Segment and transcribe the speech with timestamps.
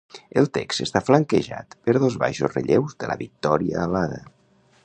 [0.41, 4.23] El text està flanquejat per dos baixos relleus de la Victòria alada.